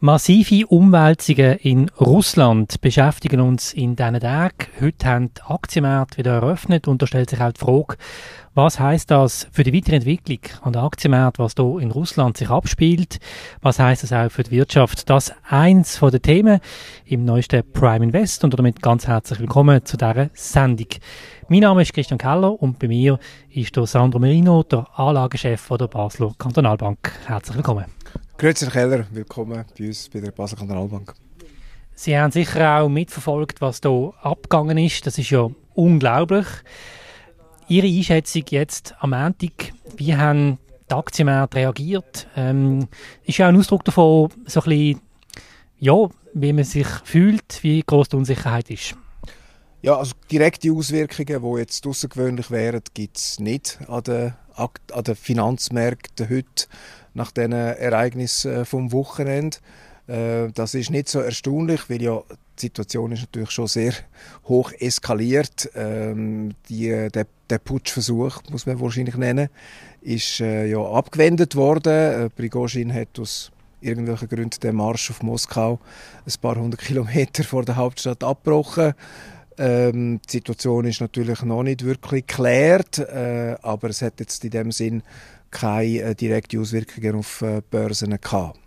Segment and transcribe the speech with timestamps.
[0.00, 4.54] Massive Umwälzungen in Russland beschäftigen uns in diesen Tagen.
[4.80, 7.96] Heute haben die Aktienmärkte wieder eröffnet und da stellt sich auch die Frage,
[8.54, 12.48] was heißt das für die weitere Entwicklung an der Aktienmärkte, was hier in Russland sich
[12.48, 13.18] abspielt?
[13.60, 15.10] Was heißt das auch für die Wirtschaft?
[15.10, 16.60] Das eins von den Themen
[17.04, 20.86] im neuesten Prime Invest und damit ganz herzlich willkommen zu dieser Sendung.
[21.48, 23.18] Mein Name ist Christian Keller und bei mir
[23.50, 27.10] ist der Sandro Merino, der Anlagechef der Basler Kantonalbank.
[27.26, 27.97] Herzlich willkommen.
[28.40, 29.04] Grüezi, Herr Keller.
[29.10, 31.12] Willkommen bei uns bei der Basel Kantonalbank.
[31.96, 35.04] Sie haben sicher auch mitverfolgt, was hier abgegangen ist.
[35.04, 36.46] Das ist ja unglaublich.
[37.66, 42.28] Ihre Einschätzung jetzt am Montag, wie haben die Aktienmärkte reagiert?
[42.36, 42.86] Ähm,
[43.24, 45.00] ist ja ein Ausdruck davon, so ein bisschen,
[45.80, 48.94] ja, wie man sich fühlt, wie groß die Unsicherheit ist.
[49.80, 55.14] Ja, also direkte Auswirkungen, die jetzt außergewöhnlich wären, gibt es nicht an den, an den
[55.14, 56.66] Finanzmärkten heute
[57.14, 59.58] nach diesen Ereignissen äh, vom Wochenende.
[60.08, 62.22] Äh, das ist nicht so erstaunlich, weil ja
[62.58, 63.92] die Situation ist natürlich schon sehr
[64.48, 65.70] hoch eskaliert.
[65.76, 69.48] Ähm, die, der, der Putschversuch, muss man wahrscheinlich nennen,
[70.00, 72.32] ist äh, ja abgewendet worden.
[72.34, 75.78] Prigozhin hat aus irgendwelchen Gründen den Marsch auf Moskau
[76.26, 78.94] ein paar hundert Kilometer vor der Hauptstadt abgebrochen.
[79.58, 84.50] Ähm, die Situation ist natürlich noch nicht wirklich geklärt, äh, aber es hat jetzt in
[84.50, 85.02] dem Sinn
[85.50, 88.58] keine äh, direkten Auswirkungen auf äh, Börsen gehabt.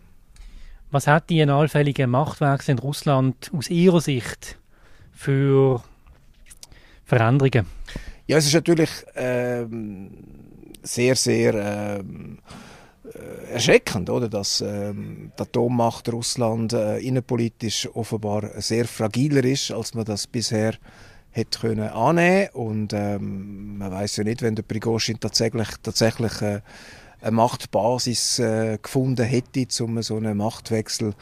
[0.91, 4.57] Was hat die allfällige Machtwechsel in Russland aus Ihrer Sicht
[5.13, 5.81] für
[7.05, 7.65] Veränderungen?
[8.27, 10.09] Ja, es ist natürlich ähm,
[10.83, 12.70] sehr, sehr ähm, äh,
[13.51, 20.05] erschreckend, oder, dass ähm, die Atommacht Russland äh, innenpolitisch offenbar sehr fragiler ist, als man
[20.05, 20.73] das bisher
[21.31, 22.49] hätte können annehmen.
[22.53, 26.61] Und ähm, man weiß ja nicht, wenn der Prigozhin tatsächlich tatsächlich äh,
[27.21, 31.13] eine Machtbasis äh, gefunden hätte, um so einen Machtwechsel äh,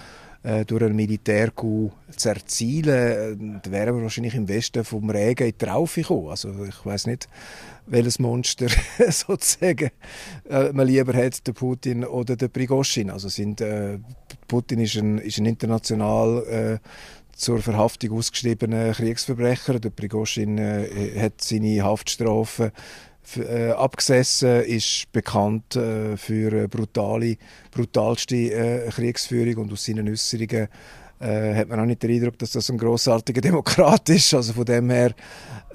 [0.41, 5.53] durch einen Militärcoup zu erzielen, äh, dann wären wir wahrscheinlich im Westen vom Regen in
[5.57, 6.29] die Traufe gekommen.
[6.29, 7.27] Also ich weiß nicht,
[7.85, 8.67] welches Monster
[9.09, 9.89] sozusagen
[10.49, 13.09] äh, man lieber hat, der Putin oder der Prigozhin.
[13.09, 13.99] Also sind, äh,
[14.47, 16.87] Putin ist ein, ist ein international äh,
[17.33, 19.79] zur Verhaftung ausgeschriebener Kriegsverbrecher.
[19.79, 22.71] Der Prigozhin äh, hat seine Haftstrafe
[23.37, 27.37] äh, abgesessen, ist bekannt äh, für brutale,
[27.71, 30.67] brutalste äh, Kriegsführung und aus seinen Äußerungen
[31.19, 34.33] äh, hat man auch nicht den Eindruck, dass das ein großartiger Demokrat ist.
[34.33, 35.13] Also von dem her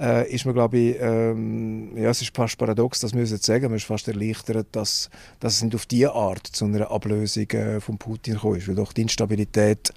[0.00, 3.46] äh, ist man, glaube ich, ähm, ja, es ist fast paradox, das müssen wir jetzt
[3.46, 7.48] sagen, man ist fast erleichtert, dass, dass es nicht auf diese Art zu einer Ablösung
[7.50, 9.92] äh, von Putin gekommen ist, weil doch die Instabilität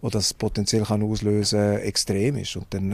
[0.00, 2.56] wo das potenziell kann auslösen extrem ist.
[2.56, 2.92] Und dann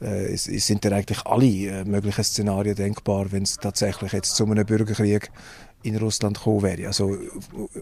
[0.00, 4.44] äh, äh, sind dann eigentlich alle äh, möglichen Szenarien denkbar, wenn es tatsächlich jetzt zu
[4.44, 5.30] einem Bürgerkrieg
[5.82, 6.86] in Russland gekommen wäre.
[6.88, 7.16] Also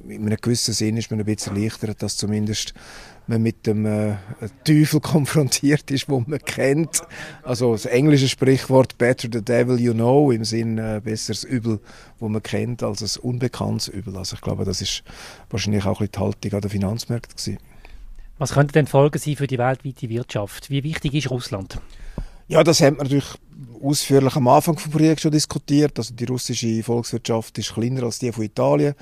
[0.09, 2.72] in einem gewissen Sinn ist man ein bisschen erleichtert, dass zumindest
[3.26, 4.16] man mit dem äh,
[4.65, 7.03] Teufel konfrontiert ist, wo man kennt.
[7.43, 11.81] Also das englische Sprichwort "Better the devil you know" im Sinn äh, besseres Übel,
[12.19, 14.16] wo man kennt, als ein unbekanntes Übel.
[14.16, 15.03] Also ich glaube, das ist
[15.50, 17.59] wahrscheinlich auch ein die Haltung an den Finanzmärkten gewesen.
[18.38, 20.71] Was könnten denn Folgen sein für die weltweite Wirtschaft?
[20.71, 21.81] Wie wichtig ist Russland?
[22.47, 23.34] Ja, das haben wir natürlich
[23.82, 25.99] ausführlich am Anfang des Projekts schon diskutiert.
[25.99, 28.94] Also die russische Volkswirtschaft ist kleiner als die von Italien.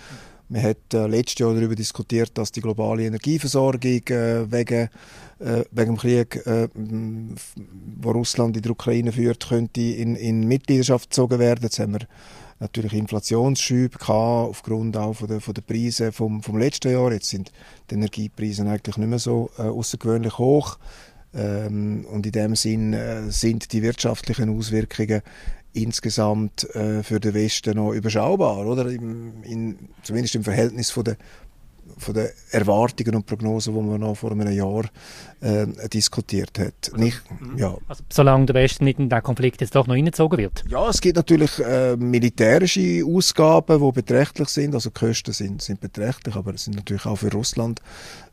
[0.48, 4.88] Man hat äh, letztes Jahr darüber diskutiert, dass die globale Energieversorgung äh, wegen,
[5.40, 11.10] äh, wegen dem Krieg, äh, wo Russland in die Ukraine führt, könnte in, in Mitgliedschaft
[11.10, 11.64] gezogen werden.
[11.64, 12.06] Jetzt haben wir
[12.58, 17.12] natürlich Inflationsschübe gehabt, aufgrund auch von der, von der Preise vom, vom letzten Jahr.
[17.12, 17.52] Jetzt sind
[17.90, 20.78] die Energiepreise eigentlich nicht mehr so äh, außergewöhnlich hoch.
[21.34, 25.22] Ähm, und in dem Sinn äh, sind die wirtschaftlichen Auswirkungen
[25.74, 28.86] insgesamt äh, für den Westen noch überschaubar, oder?
[28.90, 31.16] Im, in, zumindest im Verhältnis von der
[31.98, 34.84] von den Erwartungen und Prognosen, die man noch vor einem Jahr
[35.40, 36.90] äh, diskutiert hat.
[36.92, 37.58] Also, Nicht, mhm.
[37.58, 37.76] ja.
[37.88, 40.64] also, solange der Westen nicht in den Konflikt jetzt doch noch hineingezogen wird?
[40.68, 44.74] Ja, es gibt natürlich äh, militärische Ausgaben, die beträchtlich sind.
[44.74, 47.80] Also die Kosten sind, sind beträchtlich, aber es sind natürlich auch für Russland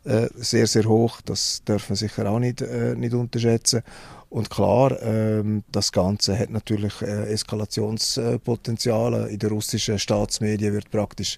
[0.03, 1.21] äh, sehr, sehr hoch.
[1.21, 3.81] Das darf man sicher auch nicht, äh, nicht unterschätzen.
[4.29, 9.29] Und klar, ähm, das Ganze hat natürlich äh, Eskalationspotenzial.
[9.29, 11.37] In den russischen Staatsmedien wird praktisch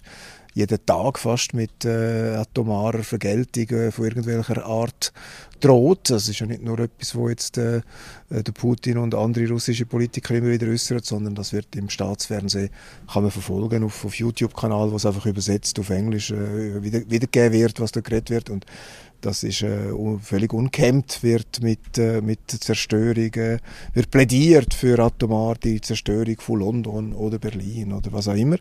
[0.56, 5.12] jeden Tag fast mit äh, atomarer Vergeltung äh, von irgendwelcher Art
[5.60, 6.08] droht.
[6.08, 7.82] Das ist ja nicht nur etwas, wo jetzt äh,
[8.30, 12.70] äh, der Putin und andere russische Politiker immer wieder äußern, sondern das wird im Staatsfernsehen
[13.12, 17.52] kann man verfolgen auf, auf YouTube-Kanal, wo es einfach übersetzt auf Englisch äh, wieder, wiedergegeben
[17.52, 18.64] wird, was da geredet wird und
[19.20, 23.58] das ist äh, völlig unkämmt, wird mit, äh, mit Zerstörung, äh,
[23.94, 28.56] wird plädiert für atomar die Zerstörung von London oder Berlin oder was auch immer.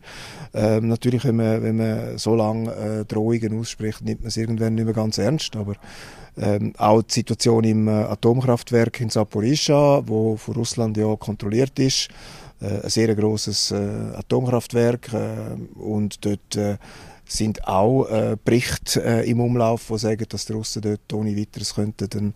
[0.53, 4.75] Ähm, natürlich, wenn man, wenn man so lange äh, Drohungen ausspricht, nimmt man es irgendwann
[4.75, 5.75] nicht mehr ganz ernst, aber
[6.37, 12.09] ähm, auch die Situation im äh, Atomkraftwerk in Zaporizhia, wo von Russland ja kontrolliert ist,
[12.61, 13.75] äh, ein sehr großes äh,
[14.15, 15.09] Atomkraftwerk
[15.75, 16.79] und dort
[17.27, 21.75] sind auch äh, Berichte äh, im Umlauf, die sagen, dass die Russen dort ohne weiteres
[21.75, 22.33] könnten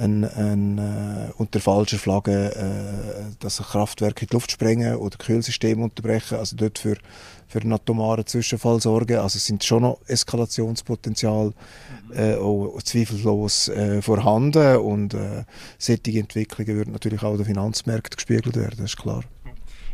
[0.00, 5.82] ein, ein, äh, unter falscher Flagge äh, das Kraftwerk in die Luft sprengen oder Kühlsystem
[5.82, 6.96] unterbrechen, also dort für,
[7.48, 9.18] für einen atomaren Zwischenfall sorgen.
[9.18, 11.52] Also es sind schon noch Eskalationspotenzial
[12.14, 15.44] äh, auch zweifellos äh, vorhanden und äh,
[15.78, 19.22] solche Entwicklungen würden natürlich auch den Finanzmärkten gespiegelt werden, das ist klar.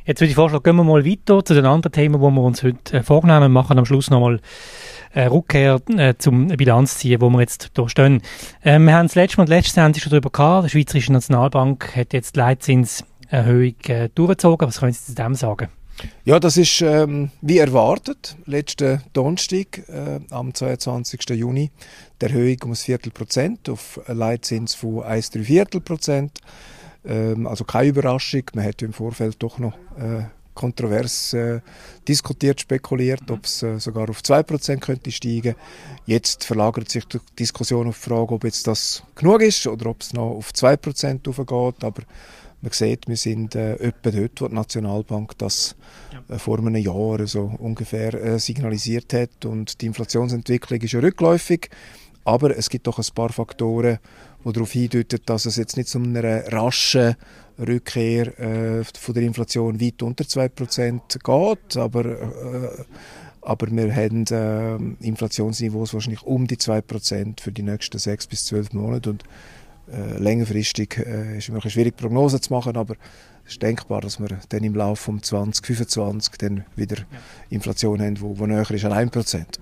[0.07, 2.63] Jetzt würde ich vorschlagen, gehen wir mal weiter zu den anderen Themen, die wir uns
[2.63, 3.53] heute äh, vornehmen.
[3.53, 4.39] machen am Schluss nochmal
[5.13, 8.23] äh, Rückkehr äh, zum Bilanz ziehen, wo wir jetzt hier stehen.
[8.65, 10.67] Ähm, wir haben das letzte Mal, letzte Sendung schon darüber gehabt.
[10.67, 13.75] Die Schweizerische Nationalbank hat jetzt die Leitzinserhöhung
[14.15, 14.69] durchgezogen.
[14.69, 15.71] Was können Sie zu dem sagen?
[16.25, 18.37] Ja, das ist ähm, wie erwartet.
[18.45, 21.31] Letzten Donnerstag, äh, am 22.
[21.31, 21.73] Juni,
[22.23, 26.41] die Erhöhung um ein Viertelprozent auf einen Leitzins von 1,3 Viertelprozent.
[27.07, 28.43] Ähm, also keine Überraschung.
[28.55, 30.25] Man hat im Vorfeld doch noch äh,
[30.57, 31.61] kontrovers äh,
[32.09, 35.55] diskutiert, spekuliert, ob es äh, sogar auf 2% könnte steigen.
[36.07, 40.01] Jetzt verlagert sich die Diskussion auf die Frage, ob jetzt das genug ist oder ob
[40.01, 41.85] es noch auf 2% aufgeht.
[41.85, 42.03] Aber
[42.63, 45.77] man sieht, wir sind äh, etwa dort, wo die Nationalbank das
[46.29, 49.45] äh, vor einem Jahr so ungefähr äh, signalisiert hat.
[49.45, 51.71] Und die Inflationsentwicklung ist ja rückläufig.
[52.27, 54.01] Aber es gibt doch ein paar Faktoren,
[54.45, 57.15] die darauf hindeuten, dass es jetzt nicht zu einer raschen
[57.57, 62.85] Rückkehr äh, von der Inflation weit unter 2% geht, aber, äh,
[63.43, 68.73] aber wir haben äh, Inflationsniveaus wahrscheinlich um die 2% für die nächsten 6 bis 12
[68.73, 69.11] Monate.
[69.11, 69.23] Und
[69.93, 72.97] äh, längerfristig äh, ist es schwierig Prognosen zu machen, aber
[73.45, 76.97] es ist denkbar, dass wir dann im Laufe von 2025 dann wieder
[77.51, 79.61] Inflation haben, die näher ist an 1%.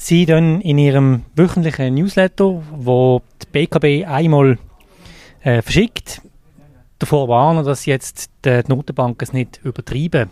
[0.00, 4.56] Sie dann in Ihrem wöchentlichen Newsletter, wo die BKB einmal
[5.42, 6.22] äh, verschickt,
[7.00, 10.30] davor warnen, dass jetzt die Notenbanken es nicht übertreiben.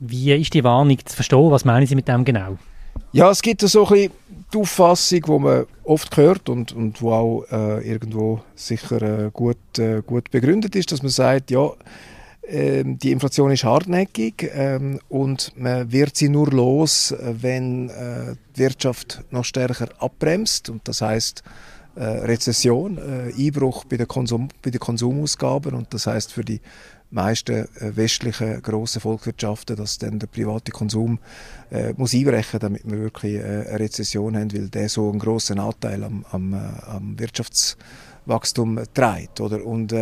[0.00, 1.52] Wie ist die Warnung zu verstehen?
[1.52, 2.58] Was meinen Sie mit dem genau?
[3.12, 4.12] Ja, es gibt so ein bisschen
[4.52, 9.78] die Auffassung, die man oft hört und, und wo auch äh, irgendwo sicher äh, gut,
[9.78, 11.70] äh, gut begründet ist, dass man sagt, ja,
[12.46, 19.24] die Inflation ist hartnäckig ähm, und man wird sie nur los, wenn äh, die Wirtschaft
[19.30, 20.68] noch stärker abbremst.
[20.68, 21.42] Und das heißt
[21.96, 25.74] äh, Rezession, äh, Einbruch bei den, Konsum, bei den Konsumausgaben.
[25.74, 26.60] Und das heißt für die
[27.10, 31.20] meisten äh, westlichen grossen Volkswirtschaften, dass dann der private Konsum
[31.70, 35.60] äh, muss einbrechen, damit wir wirklich äh, eine Rezession haben, weil der so einen grossen
[35.60, 39.64] Anteil am, am, am Wirtschaftswachstum trägt, oder?
[39.64, 39.94] Und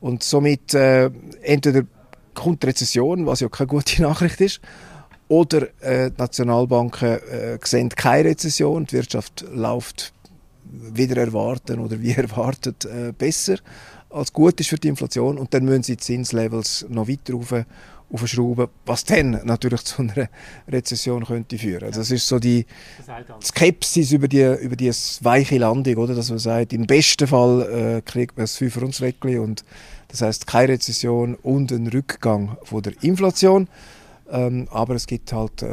[0.00, 1.10] und somit äh,
[1.42, 1.82] entweder
[2.34, 4.60] kommt die Rezession, was ja keine gute Nachricht ist,
[5.28, 10.12] oder äh, die Nationalbanken äh, sehen keine Rezession, die Wirtschaft läuft
[10.70, 13.56] wieder erwarten oder wie erwartet äh, besser
[14.10, 15.38] als gut ist für die Inflation.
[15.38, 17.52] Und dann müssen sie die Zinslevels noch weiter rauf,
[18.12, 20.28] aufschrauben, was dann natürlich zu einer
[20.68, 21.84] Rezession könnte führen.
[21.84, 22.66] Also das ist so die
[23.42, 24.90] Skepsis über die, über die
[25.20, 26.14] weiche Landung, oder?
[26.14, 28.94] dass man sagt, im besten Fall äh, kriegt man das Fünfer und
[29.38, 29.64] und
[30.08, 33.68] das heißt keine Rezession und ein Rückgang von der Inflation.
[34.30, 35.66] Ähm, aber es gibt halt äh,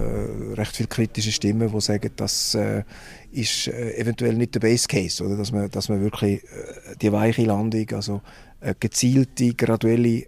[0.53, 2.83] recht viele kritische Stimmen, die sagen, das äh,
[3.31, 7.11] ist äh, eventuell nicht der Base Case, oder dass man, dass man wirklich äh, die
[7.11, 8.21] weiche Landung, also
[8.61, 10.25] eine gezielte, graduelle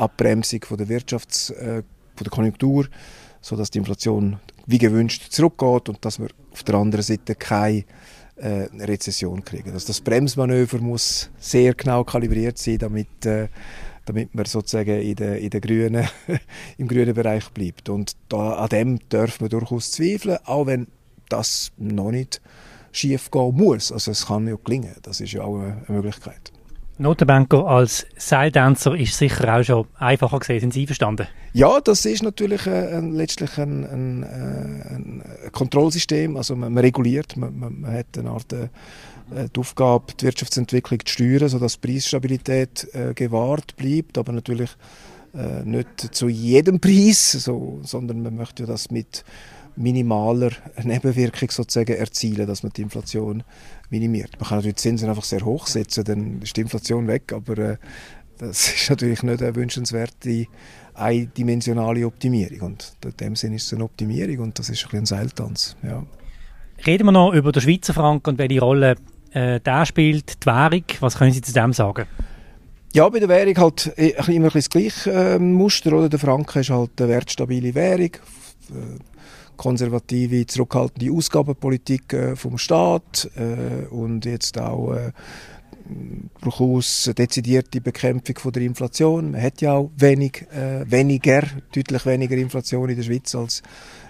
[0.00, 1.82] Abbremsung von der Wirtschafts-, äh,
[2.14, 2.86] von der Konjunktur,
[3.40, 7.84] so dass die Inflation wie gewünscht zurückgeht und dass wir auf der anderen Seite keine
[8.36, 9.72] äh, Rezession kriegen.
[9.72, 13.48] Also das Bremsmanöver muss sehr genau kalibriert sein, damit äh,
[14.06, 16.08] damit man sozusagen in der, in der grünen,
[16.78, 17.88] im grünen Bereich bleibt.
[17.88, 20.88] Und da, an dem dürfen wir durchaus zweifeln, auch wenn
[21.28, 22.40] das noch nicht
[22.92, 23.92] schief gehen muss.
[23.92, 26.52] Also es kann ja gelingen, das ist ja auch eine Möglichkeit.
[27.00, 30.60] Notenbanker als Seildanzer ist sicher auch schon einfacher gesehen.
[30.60, 31.26] Sind Sie verstanden?
[31.54, 36.36] Ja, das ist natürlich äh, letztlich ein, ein, äh, ein, Kontrollsystem.
[36.36, 38.68] Also man, man reguliert, man, man, man, hat eine Art äh,
[39.32, 44.70] die Aufgabe, die Wirtschaftsentwicklung zu steuern, sodass Preisstabilität äh, gewahrt bleibt, aber natürlich
[45.32, 49.24] äh, nicht zu jedem Preis, so, sondern man möchte das mit
[49.76, 50.50] minimaler
[50.82, 53.42] Nebenwirkung sozusagen erzielen, dass man die Inflation
[53.90, 54.32] minimiert.
[54.38, 57.58] Man kann natürlich die Zinsen einfach sehr hoch setzen, dann ist die Inflation weg, aber
[57.58, 57.76] äh,
[58.38, 60.46] das ist natürlich nicht eine wünschenswerte
[60.94, 65.06] eindimensionale Optimierung und in dem Sinne ist es eine Optimierung und das ist ein, ein
[65.06, 65.76] Seiltanz.
[65.82, 66.04] Ja.
[66.86, 68.96] Reden wir noch über den Schweizer Franken und welche Rolle
[69.32, 70.84] äh, der spielt, die Währung.
[71.00, 72.06] Was können Sie zu dem sagen?
[72.92, 75.92] Ja, bei der Währung halt äh, immer ein das gleiche äh, Muster.
[75.92, 76.08] Oder?
[76.08, 78.10] Der Franken ist halt eine wertstabile Währung.
[79.60, 85.12] Konservative, zurückhaltende Ausgabenpolitik äh, vom Staat äh, und jetzt auch äh,
[86.40, 89.32] durchaus dezidierte Bekämpfung von der Inflation.
[89.32, 91.42] Man hat ja auch wenig, äh, weniger,
[91.74, 93.62] deutlich weniger Inflation in der Schweiz als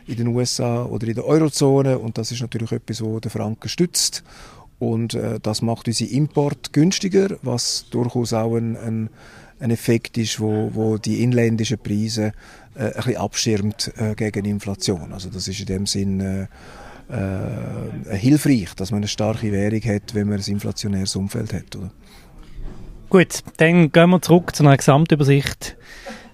[0.06, 3.68] in den USA oder in der Eurozone und das ist natürlich etwas, wo der Franken
[3.68, 4.22] stützt
[4.78, 9.10] und äh, das macht unsere Import günstiger, was durchaus auch ein, ein,
[9.60, 12.32] ein Effekt ist, wo, wo die inländischen Preise
[12.74, 15.12] äh, ein bisschen abschirmt äh, gegen Inflation.
[15.12, 16.46] Also das ist in dem Sinn äh,
[17.08, 21.76] äh, hilfreich, dass man eine starke Währung hat, wenn man ein inflationäres Umfeld hat.
[21.76, 21.90] Oder?
[23.08, 25.76] Gut, dann gehen wir zurück zu einer Gesamtübersicht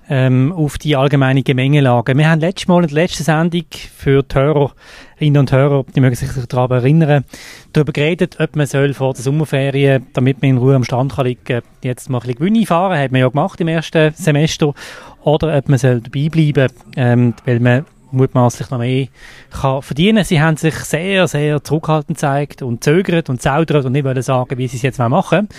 [0.09, 2.17] ähm, auf die allgemeine Gemengelage.
[2.17, 3.65] Wir haben letztes Mal in der letzten Sendung
[3.97, 7.25] für die Hörerinnen und Hörer, die mögen sich daran erinnern,
[7.73, 11.27] darüber geredet, ob man soll vor der Sommerferien, damit man in Ruhe am Stand kann
[11.27, 14.75] liegen, jetzt mal ein bisschen Gewinne fahren, hat man ja gemacht im ersten Semester,
[15.23, 19.09] oder ob man soll dabei bleiben, ähm, weil man mutmaßlich noch mehr
[19.51, 20.25] kann verdienen.
[20.25, 24.57] Sie haben sich sehr, sehr zurückhaltend gezeigt und zögert und zaudert und nicht wollen sagen,
[24.57, 25.57] wie sie es jetzt machen ja.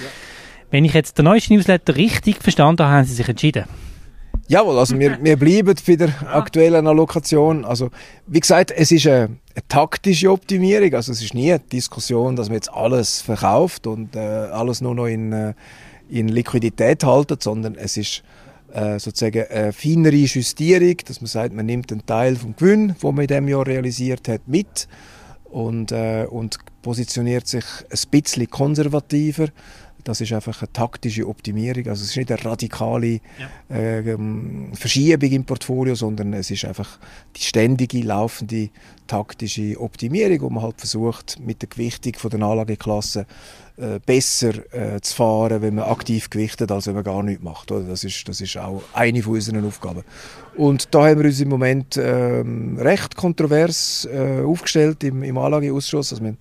[0.69, 3.65] Wenn ich jetzt den neuesten Newsletter richtig verstanden habe, haben sie sich entschieden.
[4.47, 7.65] Jawohl, also wir, wir bleiben bei der aktuellen Allokation.
[7.65, 7.89] Also,
[8.27, 10.93] wie gesagt, es ist eine, eine, taktische Optimierung.
[10.93, 14.95] Also, es ist nie eine Diskussion, dass man jetzt alles verkauft und äh, alles nur
[14.95, 15.53] noch in, äh,
[16.09, 18.23] in Liquidität haltet, sondern es ist
[18.71, 23.15] äh, sozusagen eine feinere Justierung, dass man sagt, man nimmt einen Teil vom Gewinn, den
[23.15, 24.87] man in diesem Jahr realisiert hat, mit
[25.45, 29.47] und, äh, und positioniert sich ein bisschen konservativer
[30.07, 31.87] das ist einfach eine taktische Optimierung.
[31.87, 33.19] Also es ist nicht eine radikale
[33.69, 33.75] ja.
[33.75, 36.97] äh, ähm, Verschiebung im Portfolio, sondern es ist einfach
[37.35, 38.69] die ständige, laufende
[39.07, 43.25] taktische Optimierung, wo man halt versucht, mit der Gewichtung von der Anlageklasse
[43.75, 47.71] äh, besser äh, zu fahren, wenn man aktiv gewichtet, als wenn man gar nichts macht.
[47.71, 47.83] Oder?
[47.85, 50.03] Das, ist, das ist auch eine von unseren Aufgaben.
[50.55, 56.13] Und da haben wir uns im Moment ähm, recht kontrovers äh, aufgestellt im, im Anlageausschuss.
[56.13, 56.35] Also wir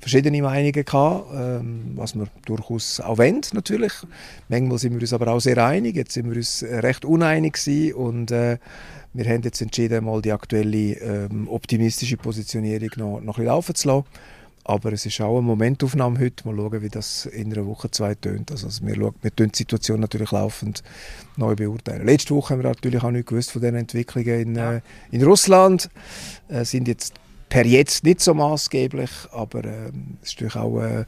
[0.00, 3.92] verschiedene Meinungen gehabt, ähm, was wir durchaus auch wollen, natürlich.
[4.48, 7.94] Manchmal sind wir uns aber auch sehr einig, jetzt sind wir uns recht uneinig gewesen
[7.94, 8.58] und äh,
[9.14, 13.74] wir haben jetzt entschieden, mal die aktuelle ähm, optimistische Positionierung noch, noch ein bisschen laufen
[13.74, 14.04] zu lassen.
[14.68, 16.46] Aber es ist auch eine Momentaufnahme heute.
[16.46, 18.50] Mal schauen, wie das in einer Woche, zwei tönt.
[18.50, 20.82] Also, wir, schauen, wir die Situation natürlich laufend
[21.38, 22.04] neu beurteilen.
[22.04, 24.74] Letzte Woche haben wir natürlich auch nicht gewusst von den Entwicklungen in, ja.
[24.74, 25.88] äh, in Russland.
[26.48, 27.14] Äh, sind jetzt
[27.48, 31.04] per jetzt nicht so maßgeblich, aber äh, es ist natürlich auch äh,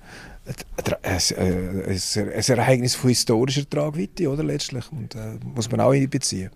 [0.47, 0.57] ein,
[1.03, 6.51] ein, ein, ein, Ereignis von historischer Tragweite, oder letztlich, und äh, muss man auch einbeziehen.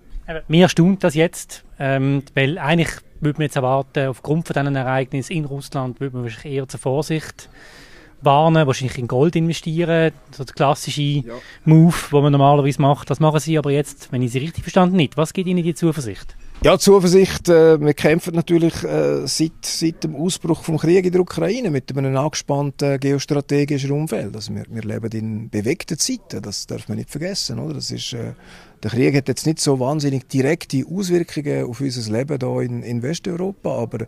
[0.49, 5.33] Mir erstaunt das jetzt, ähm, weil eigentlich würde man jetzt erwarten, aufgrund von diesen Ereignissen
[5.33, 7.51] in Russland würde man wahrscheinlich eher zur Vorsicht
[8.23, 11.35] warnen, wahrscheinlich in Gold investieren, so der klassische ja.
[11.65, 13.11] Move, den man normalerweise macht.
[13.11, 15.17] Das machen Sie aber jetzt, wenn ich Sie richtig verstanden nicht.
[15.19, 16.35] Was gibt Ihnen die Zuversicht?
[16.63, 17.49] Ja, Zuversicht.
[17.51, 21.95] Äh, wir kämpfen natürlich äh, seit, seit dem Ausbruch vom Krieg in der Ukraine mit
[21.95, 24.35] einem angespannten geostrategischen Umfeld.
[24.35, 27.59] Also wir, wir leben in bewegten Zeiten, das darf man nicht vergessen.
[27.59, 27.75] Oder?
[27.75, 28.33] Das ist, äh,
[28.83, 33.03] der Krieg hat jetzt nicht so wahnsinnig direkte Auswirkungen auf unser Leben hier in, in
[33.03, 34.07] Westeuropa, aber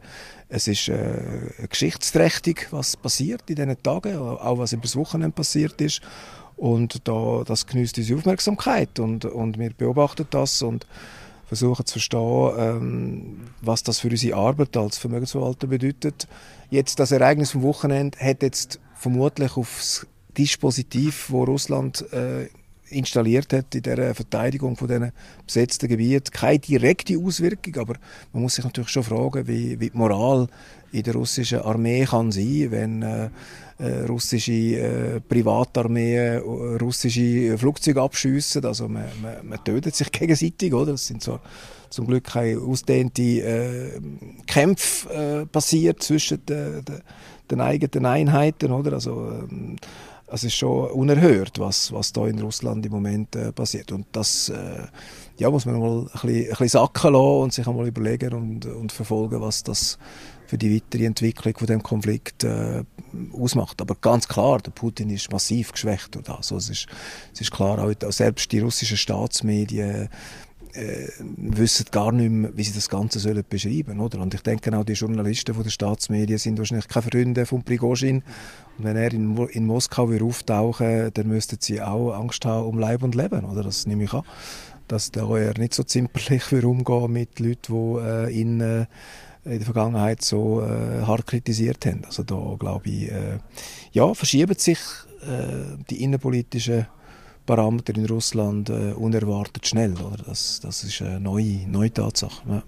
[0.49, 6.01] es ist äh, geschichtsträchtig, was passiert in diesen Tagen, auch was übers Wochenende passiert ist.
[6.57, 10.87] Und da, das genießt unsere Aufmerksamkeit und, und wir beobachten das und
[11.47, 16.27] versuchen zu verstehen, ähm, was das für unsere Arbeit als Vermögensverwalter bedeutet.
[16.71, 22.49] Jetzt das Ereignis vom Wochenende hat jetzt vermutlich aufs Dispositiv, wo Russland äh,
[22.89, 25.13] installiert hat in der Verteidigung von diesen
[25.45, 27.95] besetzten Gebieten, keine direkte Auswirkung, aber
[28.33, 30.49] man muss sich natürlich schon fragen, wie, wie die Moral
[30.97, 33.29] in der russischen Armee kann sein, wenn äh,
[33.79, 38.65] äh, russische äh, Privatarmeen äh, russische Flugzeuge abschiessen.
[38.65, 40.93] Also man, man, man, tötet sich gegenseitig, oder?
[40.93, 41.41] Das sind so
[41.91, 44.01] zum Glück keine ausdehnte äh,
[44.47, 46.83] Kämpfe äh, passiert zwischen den,
[47.51, 48.95] den, eigenen Einheiten, oder?
[48.95, 49.77] Also ähm,
[50.29, 53.93] es ist schon unerhört, was, was da in Russland im Moment äh, passiert.
[53.93, 54.87] Und das äh,
[55.39, 58.67] ja, muss man mal ein bisschen, ein bisschen sacken lassen und sich einmal überlegen und,
[58.67, 59.99] und verfolgen, was das
[60.47, 62.85] für die weitere Entwicklung von dem Konflikt äh,
[63.33, 63.81] ausmacht.
[63.81, 66.53] Aber ganz klar, der Putin ist massiv geschwächt durch das.
[66.53, 66.87] Also es, ist,
[67.33, 70.09] es ist klar, auch selbst die russischen Staatsmedien
[70.77, 74.21] äh, wissen gar nicht mehr, wie sie das Ganze sollen beschreiben oder?
[74.21, 78.23] Und ich denke auch, die Journalisten von den Staatsmedien sind wahrscheinlich keine Freunde von Prigozhin.
[78.77, 82.79] Und wenn er in, in Moskau wieder auftauchen dann müssten sie auch Angst haben um
[82.79, 83.63] Leib und Leben, oder?
[83.63, 84.23] Das nehme ich an.
[84.89, 88.87] Dass da er nicht so zimperlich umgehen mit Leuten, die äh, ihn äh,
[89.47, 92.03] in der Vergangenheit so äh, hart kritisiert haben.
[92.05, 93.39] Also da glaube ich, äh,
[93.93, 94.79] ja, verschieben sich
[95.23, 96.87] äh, die innenpolitischen
[97.47, 99.93] Parameter in Russland äh, unerwartet schnell.
[99.93, 100.25] Oder?
[100.27, 102.43] Das, das ist eine neue, neue Tatsache.
[102.49, 102.63] Ja.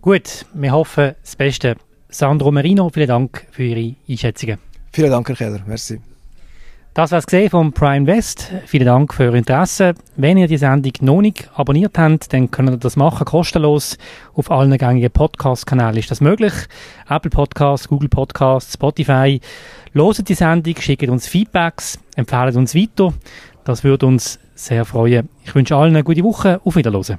[0.00, 1.76] Gut, wir hoffen das Beste.
[2.08, 4.58] Sandro Merino, vielen Dank für Ihre Einschätzungen.
[4.92, 5.62] Vielen Dank, Herr Keller.
[5.66, 6.00] Merci.
[6.96, 8.50] Das war es vom Prime West.
[8.64, 9.92] Vielen Dank für Ihr Interesse.
[10.16, 13.98] Wenn ihr die Sendung noch nicht abonniert habt, dann könnt ihr das machen, kostenlos.
[14.32, 16.54] Auf allen gängigen Podcast-Kanälen ist das möglich.
[17.06, 19.42] Apple Podcasts, Google Podcasts, Spotify.
[19.92, 23.12] Loset die Sendung, schickt uns Feedbacks, empfehlt uns weiter.
[23.64, 25.28] Das würde uns sehr freuen.
[25.44, 26.62] Ich wünsche allen eine gute Woche.
[26.64, 27.18] Auf Wiederhören.